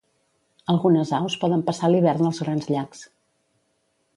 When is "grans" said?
2.47-2.71